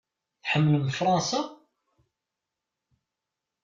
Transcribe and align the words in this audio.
Tḥemmlem 0.43 0.87
Fṛansa? 0.97 1.41